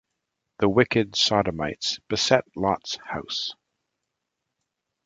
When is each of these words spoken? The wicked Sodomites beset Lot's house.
The 0.57 0.67
wicked 0.67 1.15
Sodomites 1.15 1.99
beset 2.09 2.45
Lot's 2.55 2.95
house. 3.05 3.53